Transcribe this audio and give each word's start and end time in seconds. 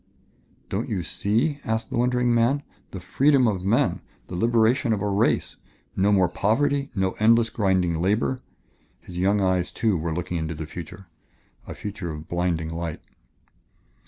"Don't 0.67 0.89
you 0.89 1.03
see?" 1.03 1.59
asked 1.63 1.91
the 1.91 1.95
wondering 1.95 2.33
man. 2.33 2.63
"The 2.89 2.99
freedom 2.99 3.47
of 3.47 3.63
men 3.63 4.01
the 4.29 4.35
liberation 4.35 4.93
of 4.93 5.01
a 5.03 5.07
race. 5.07 5.57
No 5.95 6.11
more 6.11 6.27
poverty, 6.27 6.89
no 6.95 7.11
endless, 7.19 7.51
grinding 7.51 8.01
labor." 8.01 8.39
His 9.01 9.19
young 9.19 9.41
eyes, 9.41 9.71
too, 9.71 9.95
were 9.99 10.11
looking 10.11 10.37
into 10.37 10.55
the 10.55 10.65
future, 10.65 11.05
a 11.67 11.75
future 11.75 12.09
of 12.09 12.27
blinding 12.27 12.69
light. 12.71 13.01